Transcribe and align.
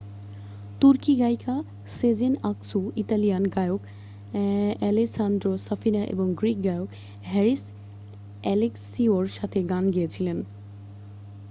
তুর্কি 0.81 1.13
গায়িকা 1.17 1.55
Sezen 1.95 2.33
Aksu 2.43 2.79
Italian 2.95 3.43
গায়ক 3.55 3.81
অ্যাালেসান্দ্রো 4.79 5.51
সাফিনা 5.65 6.01
এবং 6.13 6.27
গ্রীক 6.39 6.57
গায়ক 6.65 6.89
হ্যারিস 7.25 7.63
অ্যাালেক্সিওর 8.43 9.25
সাথে 9.37 9.59
গান 9.71 9.85
গেয়েছিল 9.95 10.27